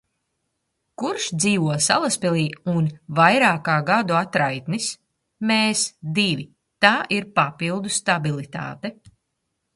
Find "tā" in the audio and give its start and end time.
6.87-6.97